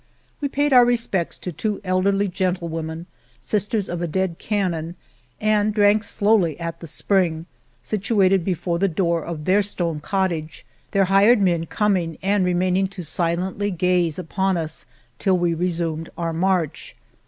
[0.41, 3.05] We paid our respects to two elderly gentlewomen,
[3.39, 4.95] sisters of a dead canon,
[5.39, 7.45] and The Morena drank slowly at the spring
[7.83, 13.03] situated before the door of their stone cottage, their hired men coming and remaining to
[13.03, 14.87] silently gaze upon us
[15.19, 16.95] till we resumed our march.